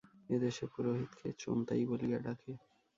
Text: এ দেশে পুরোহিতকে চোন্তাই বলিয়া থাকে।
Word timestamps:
এ 0.29 0.37
দেশে 0.43 0.65
পুরোহিতকে 0.73 1.27
চোন্তাই 1.39 1.83
বলিয়া 1.89 2.19
থাকে। 2.27 2.51